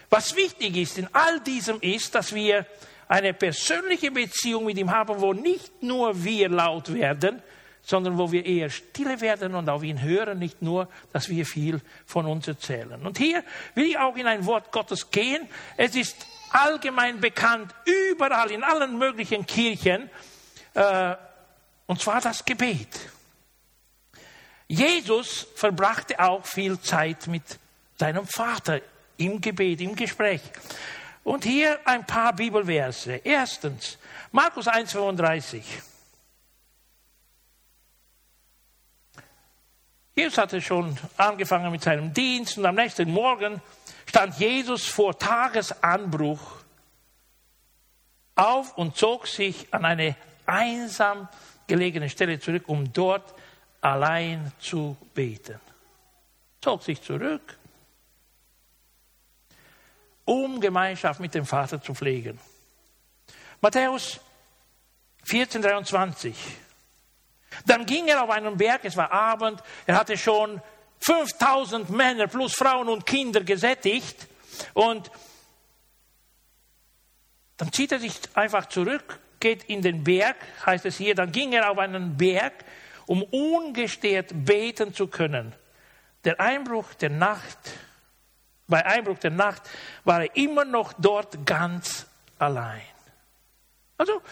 [0.09, 2.67] was wichtig ist in all diesem ist, dass wir
[3.09, 7.43] eine persönliche Beziehung mit ihm haben, wo nicht nur wir laut werden,
[7.83, 11.81] sondern wo wir eher stille werden und auf ihn hören, nicht nur, dass wir viel
[12.07, 13.05] von uns erzählen.
[13.05, 15.47] Und hier will ich auch in ein Wort Gottes gehen.
[15.77, 20.09] Es ist allgemein bekannt, überall in allen möglichen Kirchen,
[20.75, 21.15] äh,
[21.87, 22.89] und zwar das Gebet.
[24.67, 27.59] Jesus verbrachte auch viel Zeit mit
[27.99, 28.81] seinem Vater
[29.17, 30.41] im Gebet, im Gespräch.
[31.23, 33.21] Und hier ein paar Bibelverse.
[33.25, 33.99] Erstens,
[34.33, 35.63] Markus 1,35.
[40.17, 43.61] Jesus hatte schon angefangen mit seinem Dienst und am nächsten Morgen
[44.07, 46.41] stand Jesus vor Tagesanbruch
[48.37, 50.15] auf und zog sich an eine
[50.47, 51.29] einsam
[51.67, 53.35] gelegene Stelle zurück, um dort
[53.85, 55.61] allein zu beten.
[56.61, 57.59] Zog sich zurück,
[60.25, 62.41] um Gemeinschaft mit dem Vater zu pflegen.
[63.61, 64.21] Matthäus
[65.25, 66.35] 14, 23.
[67.67, 70.63] Dann ging er auf einen Berg, es war Abend, er hatte schon
[71.01, 74.27] 5000 Männer plus Frauen und Kinder gesättigt
[74.73, 75.11] und
[77.59, 81.53] dann zieht er sich einfach zurück, geht in den Berg, heißt es hier, dann ging
[81.53, 82.65] er auf einen Berg,
[83.07, 85.55] um ungestört beten zu können.
[86.25, 87.59] Der Einbruch der Nacht,
[88.67, 89.63] bei Einbruch der Nacht
[90.05, 92.07] war er immer noch dort ganz
[92.39, 92.83] allein.
[93.99, 94.23] Also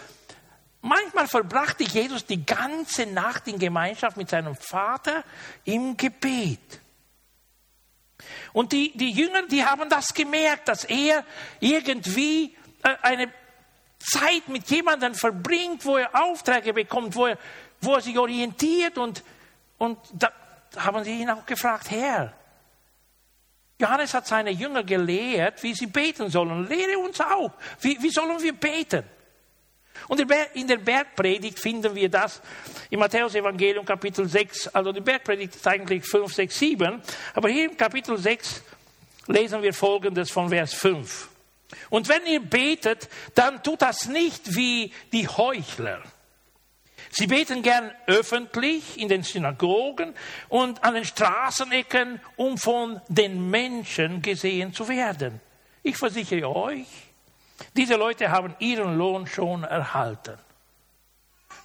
[0.85, 5.23] Manchmal verbrachte Jesus die ganze Nacht in Gemeinschaft mit seinem Vater
[5.63, 6.81] im Gebet.
[8.51, 11.23] Und die, die Jünger, die haben das gemerkt, dass er
[11.61, 13.31] irgendwie äh, eine
[13.97, 17.37] Zeit mit jemandem verbringt, wo er Aufträge bekommt, wo er,
[17.83, 18.97] wo er sich orientiert.
[18.97, 19.23] Und,
[19.77, 20.31] und da
[20.77, 22.33] haben sie ihn auch gefragt, Herr,
[23.79, 26.67] Johannes hat seine Jünger gelehrt, wie sie beten sollen.
[26.67, 27.51] Lehre uns auch.
[27.81, 29.03] Wie, wie sollen wir beten?
[30.07, 30.19] Und
[30.53, 32.41] in der Bergpredigt finden wir das
[32.89, 34.69] im Matthäus-Evangelium Kapitel 6.
[34.69, 37.01] Also die Bergpredigt ist eigentlich 5, 6, 7.
[37.33, 38.63] Aber hier im Kapitel 6
[39.27, 41.29] lesen wir Folgendes von Vers 5.
[41.89, 46.01] Und wenn ihr betet, dann tut das nicht wie die Heuchler.
[47.15, 50.15] Sie beten gern öffentlich in den Synagogen
[50.49, 55.39] und an den Straßenecken, um von den Menschen gesehen zu werden.
[55.83, 56.87] Ich versichere euch,
[57.77, 60.39] diese Leute haben ihren Lohn schon erhalten.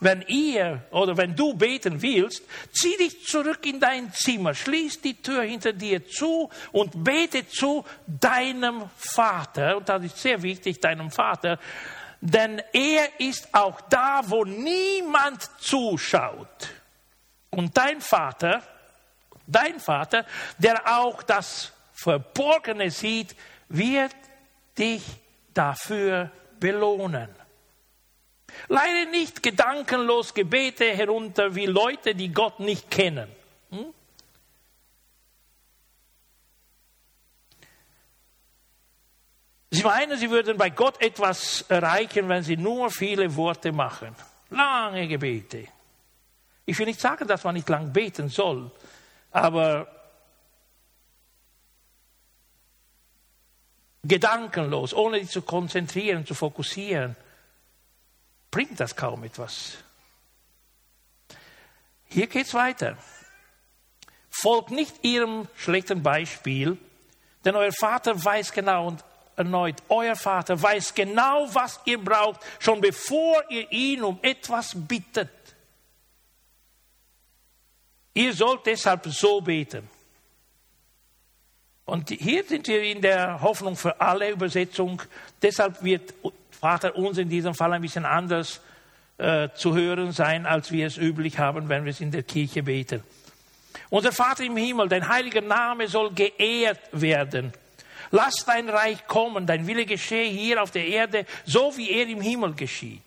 [0.01, 5.15] Wenn ihr oder wenn du beten willst, zieh dich zurück in dein Zimmer, schließ die
[5.15, 9.79] Tür hinter dir zu und bete zu deinem Vater.
[9.79, 11.59] Und das ist sehr wichtig, deinem Vater.
[12.21, 16.69] Denn er ist auch da, wo niemand zuschaut.
[17.51, 18.63] Und dein Vater,
[19.47, 20.27] dein Vater,
[20.59, 23.37] der auch das Verborgene sieht,
[23.69, 24.15] wird
[24.77, 25.03] dich
[25.55, 27.29] dafür belohnen.
[28.69, 33.29] Leide nicht gedankenlos Gebete herunter wie Leute, die Gott nicht kennen.
[39.79, 44.13] Sie meinen, sie würden bei Gott etwas erreichen, wenn sie nur viele Worte machen.
[44.51, 45.69] Lange Gebete.
[46.67, 48.73] Ich will nicht sagen, dass man nicht lang beten soll,
[49.31, 49.87] aber
[54.03, 57.15] gedankenlos, ohne dich zu konzentrieren, zu fokussieren,
[58.51, 59.75] bringt das kaum etwas.
[62.07, 62.97] Hier geht es weiter.
[64.29, 66.79] Folgt nicht ihrem schlechten Beispiel,
[67.45, 69.05] denn euer Vater weiß genau und
[69.39, 75.31] erneut, euer Vater weiß genau, was ihr braucht, schon bevor ihr ihn um etwas bittet.
[78.15, 79.89] Ihr sollt deshalb so beten.
[81.85, 85.01] Und hier sind wir in der Hoffnung für alle Übersetzung.
[85.41, 86.13] Deshalb wird
[86.51, 88.61] Vater uns in diesem Fall ein bisschen anders
[89.17, 92.63] äh, zu hören sein, als wir es üblich haben, wenn wir es in der Kirche
[92.63, 93.03] beten.
[93.91, 97.53] Unser Vater im Himmel, dein heiliger Name soll geehrt werden.
[98.11, 102.21] Lass dein Reich kommen, dein Wille geschehe hier auf der Erde, so wie er im
[102.21, 103.03] Himmel geschieht.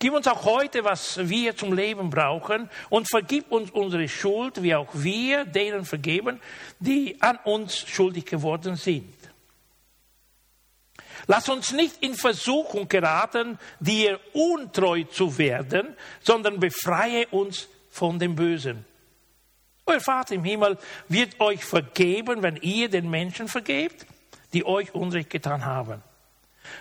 [0.00, 4.74] Gib uns auch heute, was wir zum Leben brauchen und vergib uns unsere Schuld, wie
[4.74, 6.40] auch wir denen vergeben,
[6.78, 9.12] die an uns schuldig geworden sind.
[11.26, 18.36] Lass uns nicht in Versuchung geraten, dir untreu zu werden, sondern befreie uns von dem
[18.36, 18.84] Bösen.
[19.88, 20.76] Euer Vater im Himmel
[21.08, 24.04] wird euch vergeben, wenn ihr den Menschen vergebt,
[24.52, 26.02] die euch Unrecht getan haben.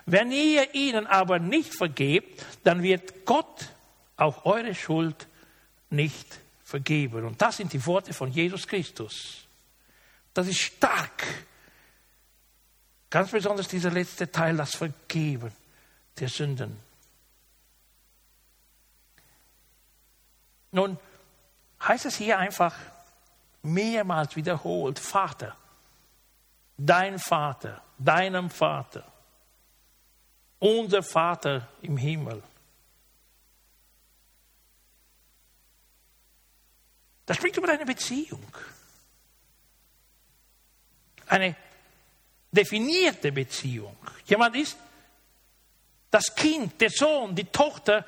[0.05, 3.69] Wenn ihr ihnen aber nicht vergebt, dann wird Gott
[4.17, 5.27] auch eure Schuld
[5.89, 7.23] nicht vergeben.
[7.23, 9.47] Und das sind die Worte von Jesus Christus.
[10.33, 11.23] Das ist stark.
[13.09, 15.53] Ganz besonders dieser letzte Teil, das Vergeben
[16.19, 16.77] der Sünden.
[20.73, 20.99] Nun
[21.81, 22.75] heißt es hier einfach
[23.67, 25.55] mehrmals wiederholt, Vater,
[26.77, 29.05] dein Vater, deinem Vater,
[30.59, 32.41] unser Vater im Himmel.
[37.25, 38.47] Das spricht über eine Beziehung.
[41.27, 41.55] Eine
[42.51, 43.97] definierte Beziehung.
[44.25, 44.77] Jemand ist
[46.09, 48.05] das Kind, der Sohn, die Tochter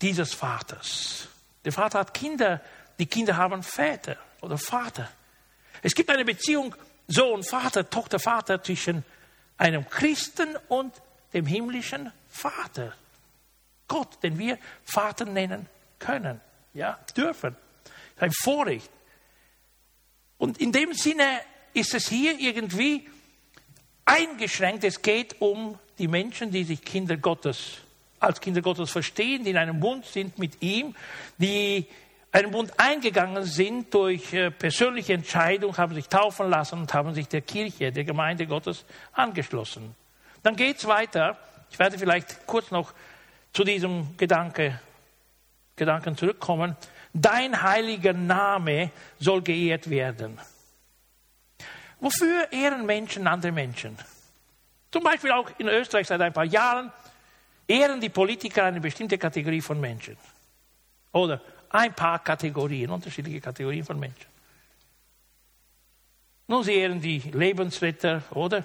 [0.00, 1.26] dieses Vaters.
[1.64, 2.62] Der Vater hat Kinder,
[2.98, 5.08] die Kinder haben Väter oder Vater.
[5.82, 6.74] Es gibt eine Beziehung
[7.06, 9.04] Sohn, Vater, Tochter, Vater zwischen
[9.56, 10.92] einem Christen und
[11.32, 12.94] dem himmlischen Vater.
[13.86, 15.66] Gott, den wir Vater nennen
[15.98, 16.40] können,
[16.74, 17.56] ja, dürfen.
[18.18, 18.90] Ein Vorrecht.
[20.36, 21.40] Und in dem Sinne
[21.72, 23.08] ist es hier irgendwie
[24.04, 24.84] eingeschränkt.
[24.84, 27.78] Es geht um die Menschen, die sich Kinder Gottes
[28.20, 30.94] als Kinder Gottes verstehen, die in einem Bund sind mit ihm,
[31.38, 31.86] die
[32.32, 37.28] einen Bund eingegangen sind durch äh, persönliche Entscheidung, haben sich taufen lassen und haben sich
[37.28, 39.94] der Kirche, der Gemeinde Gottes angeschlossen.
[40.42, 41.38] Dann geht es weiter.
[41.70, 42.92] Ich werde vielleicht kurz noch
[43.52, 44.80] zu diesem Gedanke,
[45.76, 46.76] Gedanken zurückkommen.
[47.12, 50.38] Dein heiliger Name soll geehrt werden.
[52.00, 53.96] Wofür ehren Menschen andere Menschen?
[54.90, 56.92] Zum Beispiel auch in Österreich seit ein paar Jahren
[57.66, 60.16] ehren die Politiker eine bestimmte Kategorie von Menschen.
[61.12, 64.26] Oder ein paar Kategorien, unterschiedliche Kategorien von Menschen.
[66.46, 68.64] Nun, sie die Lebensretter, oder?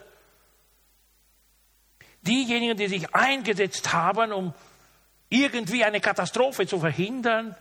[2.22, 4.54] Diejenigen, die sich eingesetzt haben, um
[5.30, 7.56] irgendwie eine Katastrophe zu verhindern,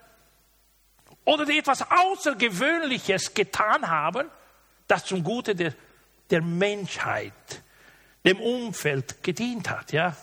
[1.24, 4.28] oder die etwas Außergewöhnliches getan haben,
[4.88, 5.74] das zum Gute der,
[6.30, 7.32] der Menschheit,
[8.24, 9.92] dem Umfeld gedient hat.
[9.92, 10.16] Ja?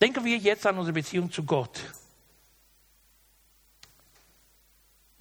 [0.00, 1.80] Denken wir jetzt an unsere Beziehung zu Gott.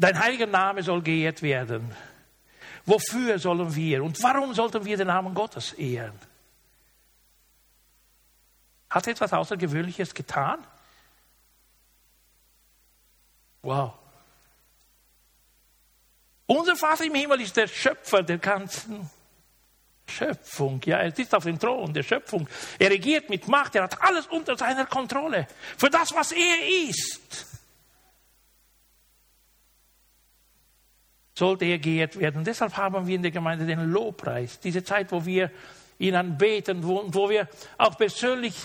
[0.03, 1.95] Dein heiliger Name soll geehrt werden.
[2.85, 6.19] Wofür sollen wir und warum sollten wir den Namen Gottes ehren?
[8.89, 10.59] Hat er etwas Außergewöhnliches getan?
[13.61, 13.93] Wow.
[16.47, 19.09] Unser Vater im Himmel ist der Schöpfer der ganzen
[20.05, 20.81] Schöpfung.
[20.83, 22.49] Ja, er sitzt auf dem Thron der Schöpfung.
[22.77, 23.75] Er regiert mit Macht.
[23.75, 25.47] Er hat alles unter seiner Kontrolle.
[25.77, 27.52] Für das, was er ist,
[31.33, 32.43] sollte er geehrt werden.
[32.43, 34.59] Deshalb haben wir in der Gemeinde den Lobpreis.
[34.59, 35.51] Diese Zeit, wo wir
[35.97, 38.55] ihn anbeten, wo, wo wir auch persönlich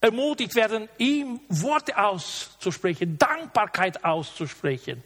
[0.00, 5.02] ermutigt werden, ihm Worte auszusprechen, Dankbarkeit auszusprechen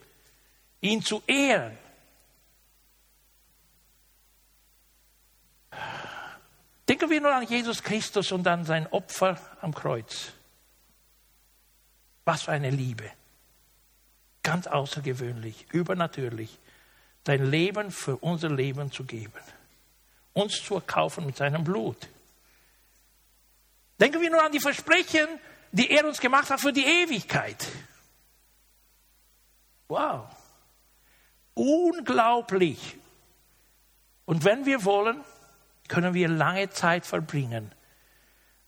[0.82, 1.78] ihn zu ehren.
[6.86, 10.32] Denken wir nur an Jesus Christus und an sein Opfer am Kreuz.
[12.24, 13.10] Was für eine Liebe.
[14.42, 16.58] Ganz außergewöhnlich, übernatürlich,
[17.26, 19.32] sein Leben für unser Leben zu geben.
[20.32, 22.08] Uns zu erkaufen mit seinem Blut.
[24.00, 25.28] Denken wir nur an die Versprechen,
[25.70, 27.68] die er uns gemacht hat für die Ewigkeit.
[29.88, 30.26] Wow.
[31.54, 32.96] Unglaublich.
[34.24, 35.22] Und wenn wir wollen,
[35.88, 37.70] können wir lange Zeit verbringen,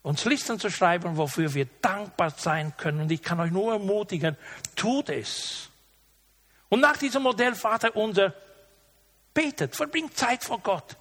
[0.04, 3.00] uns Listen zu schreiben, wofür wir dankbar sein können.
[3.00, 4.36] Und ich kann euch nur ermutigen,
[4.76, 5.70] tut es.
[6.68, 8.34] Und nach diesem Modell Vater unser,
[9.32, 10.96] betet, verbringt Zeit vor Gott.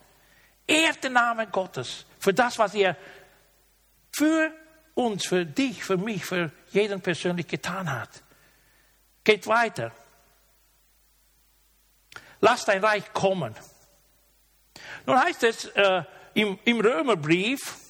[0.65, 2.95] Ehrt den Namen Gottes für das, was er
[4.15, 4.53] für
[4.93, 8.09] uns, für dich, für mich, für jeden persönlich getan hat.
[9.25, 9.91] Geht weiter.
[12.39, 13.53] Lass dein Reich kommen.
[15.05, 16.03] Nun heißt es äh,
[16.35, 17.82] im, im Römerbrief,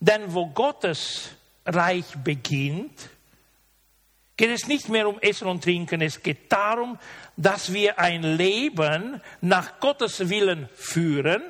[0.00, 1.30] denn wo Gottes
[1.64, 3.10] Reich beginnt,
[4.36, 6.98] geht es nicht mehr um Essen und Trinken, es geht darum,
[7.36, 11.42] dass wir ein Leben nach Gottes Willen führen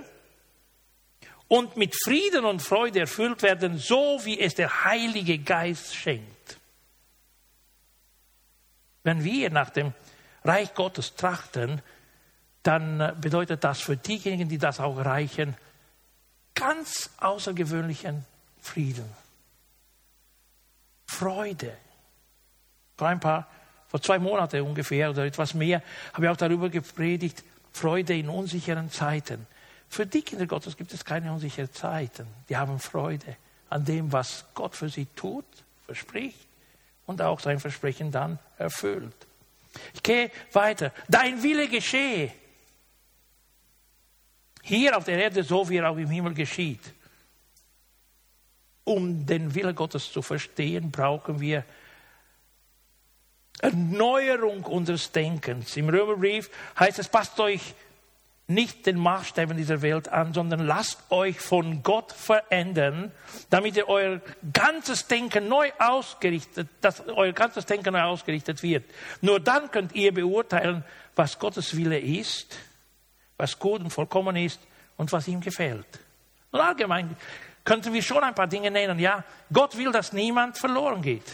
[1.49, 6.59] und mit Frieden und Freude erfüllt werden, so wie es der Heilige Geist schenkt.
[9.03, 9.93] Wenn wir nach dem
[10.45, 11.83] Reich Gottes trachten,
[12.63, 15.57] dann bedeutet das für diejenigen, die das auch erreichen,
[16.55, 18.25] ganz außergewöhnlichen
[18.61, 19.09] Frieden.
[21.07, 21.77] Freude.
[22.97, 23.49] Vor ein paar,
[23.89, 25.83] vor zwei Monaten ungefähr oder etwas mehr,
[26.13, 29.47] habe ich auch darüber gepredigt, Freude in unsicheren Zeiten.
[29.89, 32.27] Für die Kinder Gottes gibt es keine unsicheren Zeiten.
[32.49, 33.37] Die haben Freude
[33.71, 35.47] an dem, was Gott für sie tut,
[35.87, 36.49] verspricht
[37.07, 39.15] und auch sein Versprechen dann erfüllt.
[39.95, 40.93] Ich gehe weiter.
[41.09, 42.33] Dein Wille geschehe.
[44.63, 46.93] Hier auf der Erde so, wie er auch im Himmel geschieht.
[48.89, 51.63] Um den Wille Gottes zu verstehen, brauchen wir
[53.61, 55.77] Erneuerung unseres Denkens.
[55.77, 57.75] Im Römerbrief heißt es, passt euch
[58.47, 63.13] nicht den Maßstäben dieser Welt an, sondern lasst euch von Gott verändern,
[63.51, 64.23] damit ihr euer
[64.55, 68.85] ganzes Denken neu ausgerichtet, dass euer ganzes Denken neu ausgerichtet wird.
[69.21, 70.83] Nur dann könnt ihr beurteilen,
[71.15, 72.59] was Gottes Wille ist,
[73.37, 74.61] was gut und vollkommen ist
[74.97, 75.87] und was ihm gefällt.
[76.51, 77.15] Und allgemein
[77.69, 78.99] könnten wir schon ein paar Dinge nennen.
[78.99, 81.31] Ja, Gott will, dass niemand verloren geht.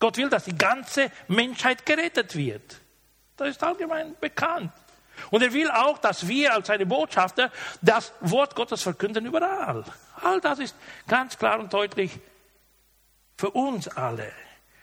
[0.00, 2.80] Gott will, dass die ganze Menschheit gerettet wird.
[3.36, 4.72] Das ist allgemein bekannt.
[5.30, 9.84] Und er will auch, dass wir als seine Botschafter das Wort Gottes verkünden überall.
[10.16, 10.74] All das ist
[11.06, 12.18] ganz klar und deutlich
[13.36, 14.32] für uns alle.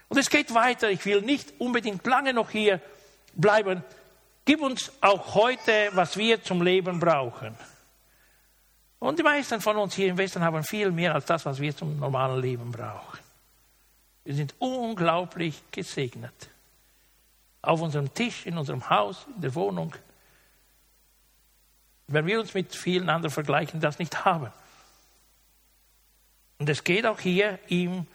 [0.07, 0.89] Und es geht weiter.
[0.89, 2.79] Ich will nicht unbedingt lange noch hier
[3.33, 3.83] bleiben.
[4.45, 7.57] Gib uns auch heute, was wir zum Leben brauchen.
[9.05, 11.75] Und die meisten von uns hier im Westen haben viel mehr als das, was wir
[11.75, 13.19] zum normalen Leben brauchen.
[14.23, 16.49] Wir sind unglaublich gesegnet.
[17.61, 19.93] Auf unserem Tisch, in unserem Haus, in der Wohnung
[22.07, 24.51] wenn wir uns mit vielen anderen vergleichen, das nicht haben.
[26.59, 28.05] Und es geht auch hier, ihm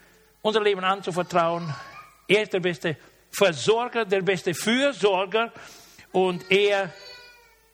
[0.43, 1.74] unser Leben anzuvertrauen.
[2.28, 2.97] Er ist der beste
[3.30, 5.53] Versorger, der beste Fürsorger
[6.12, 6.93] und er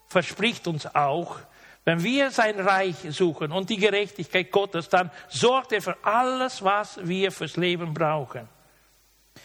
[0.09, 1.39] verspricht uns auch,
[1.87, 6.99] wenn wir sein Reich suchen und die Gerechtigkeit Gottes, dann sorgt er für alles, was
[7.07, 8.49] wir fürs Leben brauchen.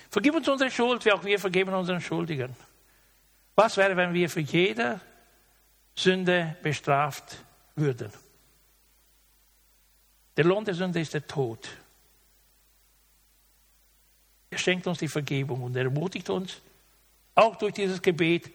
[0.10, 2.56] Vergib uns unsere Schuld, wie auch wir vergeben unseren Schuldigen.
[3.56, 5.00] Was wäre, wenn wir für jede
[5.96, 7.38] Sünde bestraft
[7.76, 8.12] würden.
[10.36, 11.70] Der Lohn der Sünde ist der Tod.
[14.50, 16.60] Er schenkt uns die Vergebung und er ermutigt uns,
[17.36, 18.52] auch durch dieses Gebet,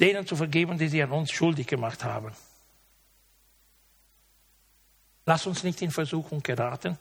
[0.00, 2.32] denen zu vergeben, die sie an uns schuldig gemacht haben.
[5.26, 6.96] Lass uns nicht in Versuchung geraten,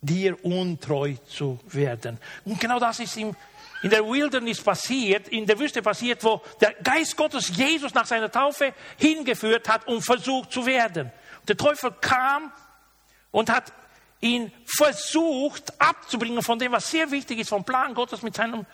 [0.00, 2.18] dir untreu zu werden.
[2.44, 3.34] Und genau das ist im
[3.82, 8.30] in der Wilderness passiert, in der Wüste passiert, wo der Geist Gottes Jesus nach seiner
[8.30, 11.10] Taufe hingeführt hat, um versucht zu werden.
[11.48, 12.52] Der Teufel kam
[13.32, 13.72] und hat
[14.20, 18.64] ihn versucht abzubringen von dem, was sehr wichtig ist, vom Plan Gottes mit seinem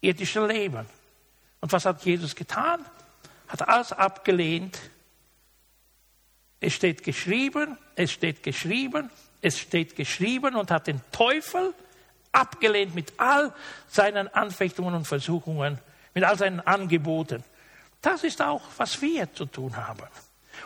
[0.00, 0.86] irdischen Leben.
[1.60, 2.84] Und was hat Jesus getan?
[3.48, 4.78] Hat alles abgelehnt.
[6.62, 9.10] Es steht geschrieben, es steht geschrieben,
[9.40, 11.74] es steht geschrieben und hat den Teufel
[12.30, 13.52] abgelehnt mit all
[13.88, 15.80] seinen Anfechtungen und Versuchungen,
[16.14, 17.42] mit all seinen Angeboten.
[18.00, 20.06] Das ist auch, was wir zu tun haben.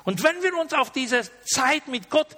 [0.04, 2.36] Und wenn wir uns auf diese Zeit mit Gott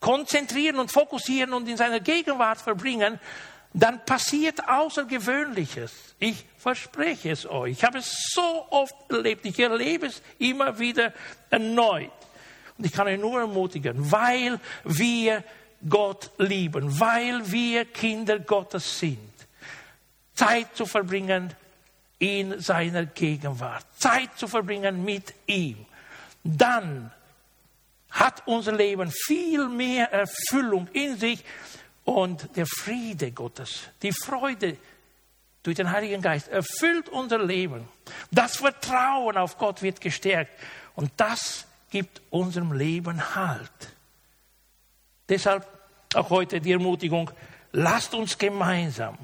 [0.00, 3.20] konzentrieren und fokussieren und in seiner Gegenwart verbringen,
[3.74, 5.92] dann passiert Außergewöhnliches.
[6.18, 7.74] Ich verspreche es euch.
[7.74, 9.46] Ich habe es so oft erlebt.
[9.46, 11.12] Ich erlebe es immer wieder
[11.48, 12.10] erneut.
[12.78, 15.42] Und ich kann euch nur ermutigen, weil wir
[15.88, 19.18] Gott lieben, weil wir Kinder Gottes sind.
[20.34, 21.52] Zeit zu verbringen
[22.18, 25.84] in seiner Gegenwart, Zeit zu verbringen mit ihm.
[26.44, 27.10] Dann
[28.10, 31.44] hat unser Leben viel mehr Erfüllung in sich
[32.04, 34.76] und der Friede Gottes, die Freude
[35.62, 37.86] durch den Heiligen Geist erfüllt unser Leben.
[38.30, 40.52] Das Vertrauen auf Gott wird gestärkt
[40.94, 43.94] und das gibt unserem Leben Halt.
[45.28, 45.66] Deshalb
[46.14, 47.30] auch heute die Ermutigung,
[47.72, 49.18] lasst uns gemeinsam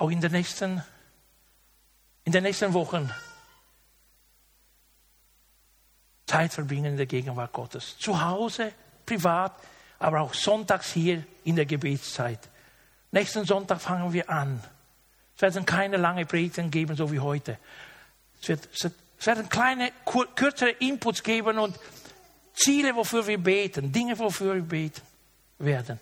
[0.00, 0.82] auch in den nächsten,
[2.24, 3.10] in den nächsten Wochen
[6.26, 7.98] Zeit verbringen in der Gegenwart Gottes.
[7.98, 8.72] Zu Hause,
[9.04, 9.52] privat,
[9.98, 12.48] aber auch sonntags hier in der Gebetszeit.
[13.10, 14.62] Nächsten Sonntag fangen wir an.
[15.36, 17.58] Es werden keine lange Predigten geben, so wie heute.
[18.40, 19.92] Es, wird, es werden kleine,
[20.34, 21.78] kürzere Inputs geben und
[22.54, 25.02] Ziele, wofür wir beten, Dinge, wofür wir beten
[25.58, 26.00] werden.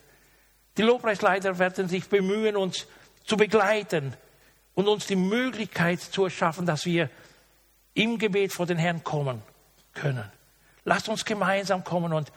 [0.76, 2.86] Die Lobpreisleiter werden sich bemühen, uns
[3.24, 4.14] zu begleiten
[4.74, 7.10] und uns die Möglichkeit zu erschaffen, dass wir
[7.94, 9.42] im Gebet vor den Herrn kommen
[9.94, 10.30] können.
[10.84, 12.30] Lasst uns gemeinsam kommen und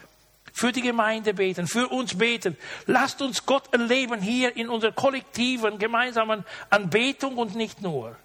[0.52, 2.56] für die Gemeinde beten, für uns beten.
[2.86, 8.16] Lasst uns Gott erleben hier in unserer kollektiven, gemeinsamen Anbetung und nicht nur.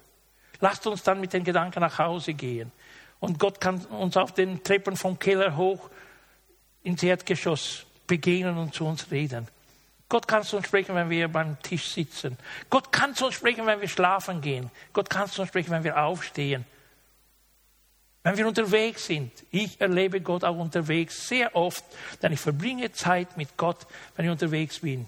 [0.60, 2.72] Lasst uns dann mit den Gedanken nach Hause gehen
[3.20, 5.90] Und Gott kann uns auf den Treppen vom Keller hoch
[6.82, 9.48] ins Erdgeschoss begegnen und zu uns reden.
[10.08, 12.38] Gott kann zu uns sprechen, wenn wir beim Tisch sitzen.
[12.70, 14.70] Gott kann zu uns sprechen, wenn wir schlafen gehen.
[14.92, 16.64] Gott kann zu uns sprechen, wenn wir aufstehen.
[18.22, 19.32] Wenn wir unterwegs sind.
[19.50, 21.84] Ich erlebe Gott auch unterwegs sehr oft,
[22.22, 23.86] denn ich verbringe Zeit mit Gott,
[24.16, 25.06] wenn ich unterwegs bin.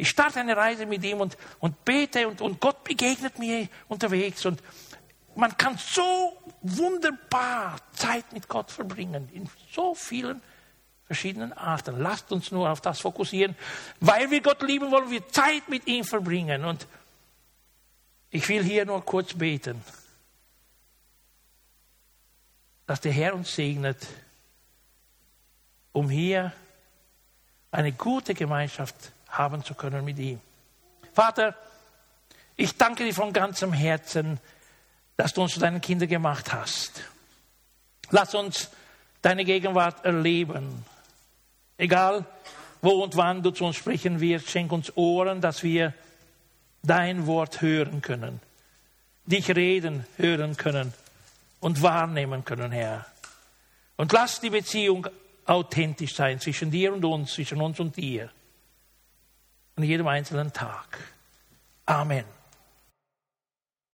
[0.00, 4.46] Ich starte eine Reise mit ihm und, und bete und, und Gott begegnet mir unterwegs.
[4.46, 4.62] Und
[5.34, 10.40] man kann so wunderbar Zeit mit Gott verbringen, in so vielen
[11.04, 12.00] verschiedenen Arten.
[12.00, 13.54] Lasst uns nur auf das fokussieren.
[14.00, 16.64] Weil wir Gott lieben, wollen wir Zeit mit ihm verbringen.
[16.64, 16.86] Und
[18.30, 19.84] ich will hier nur kurz beten,
[22.86, 24.06] dass der Herr uns segnet,
[25.92, 26.54] um hier
[27.70, 30.40] eine gute Gemeinschaft haben zu können mit ihm.
[31.12, 31.54] Vater,
[32.56, 34.38] ich danke dir von ganzem Herzen,
[35.16, 37.02] dass du uns zu deinen Kindern gemacht hast.
[38.10, 38.70] Lass uns
[39.22, 40.84] deine Gegenwart erleben.
[41.76, 42.24] Egal,
[42.82, 45.94] wo und wann du zu uns sprechen wirst, schenk uns Ohren, dass wir
[46.82, 48.40] dein Wort hören können,
[49.26, 50.92] dich reden hören können
[51.60, 53.06] und wahrnehmen können, Herr.
[53.96, 55.06] Und lass die Beziehung
[55.44, 58.30] authentisch sein zwischen dir und uns, zwischen uns und dir.
[59.80, 60.98] An jedem einzelnen Tag.
[61.86, 62.26] Amen.